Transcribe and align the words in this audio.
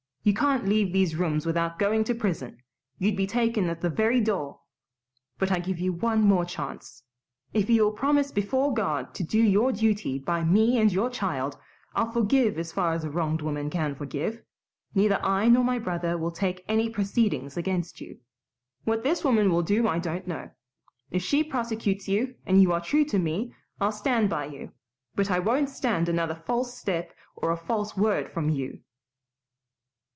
You 0.23 0.35
can't 0.35 0.67
leave 0.67 0.93
these 0.93 1.15
rooms 1.15 1.47
without 1.47 1.79
going 1.79 2.03
to 2.03 2.13
prison. 2.13 2.61
You'd 2.99 3.15
be 3.17 3.25
taken 3.25 3.67
at 3.71 3.81
the 3.81 3.89
very 3.89 4.21
door. 4.21 4.59
But 5.39 5.51
I 5.51 5.57
give 5.57 5.79
you 5.79 5.93
one 5.93 6.21
more 6.21 6.45
chance. 6.45 7.01
If 7.55 7.71
you 7.71 7.81
will 7.85 7.93
promise 7.93 8.31
before 8.31 8.71
God 8.71 9.15
to 9.15 9.23
do 9.23 9.41
your 9.41 9.71
duty 9.71 10.19
by 10.19 10.43
me 10.43 10.77
and 10.77 10.93
your 10.93 11.09
child, 11.09 11.57
I'll 11.95 12.11
forgive 12.11 12.59
as 12.59 12.71
far 12.71 12.93
as 12.93 13.03
a 13.03 13.09
wronged 13.09 13.41
woman 13.41 13.71
can 13.71 13.95
forgive. 13.95 14.43
Neither 14.93 15.19
I 15.25 15.47
nor 15.49 15.63
my 15.63 15.79
brother 15.79 16.19
will 16.19 16.29
take 16.31 16.67
proceedings 16.93 17.57
against 17.57 17.99
you. 17.99 18.19
What 18.83 19.01
this 19.01 19.23
woman 19.23 19.49
will 19.51 19.63
do 19.63 19.87
I 19.87 19.97
don't 19.97 20.27
know. 20.27 20.51
If 21.09 21.23
she 21.23 21.43
prosecutes 21.43 22.07
you, 22.07 22.35
and 22.45 22.61
you 22.61 22.71
are 22.73 22.81
true 22.81 23.05
to 23.05 23.17
me, 23.17 23.55
I'll 23.79 23.91
stand 23.91 24.29
by 24.29 24.45
you, 24.45 24.71
but 25.15 25.31
I 25.31 25.39
won't 25.39 25.71
stand 25.71 26.07
another 26.07 26.35
false 26.35 26.77
step 26.77 27.11
or 27.35 27.49
a 27.49 27.57
false 27.57 27.97
word 27.97 28.29
from 28.29 28.49
you." 28.49 28.81